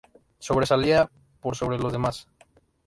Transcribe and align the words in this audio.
Sobresalía 0.39 1.07
por 1.41 1.55
sobre 1.55 1.77
los 1.77 1.91
demás. 1.91 2.27